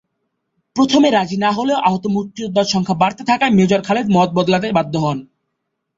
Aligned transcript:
প্রথমে 0.75 1.09
রাজি 1.09 1.37
না 1.37 1.49
হলেও 1.51 1.83
আহত 1.87 2.03
মুক্তিযোদ্ধার 2.07 2.71
সংখ্যা 2.73 2.95
বাড়তে 2.95 3.23
থাকায় 3.25 3.55
মেজর 3.57 3.81
খালেদ 3.83 4.07
মত 4.09 4.29
বদলাতে 4.37 4.67
বাধ্য 4.71 4.93
হন। 4.97 5.17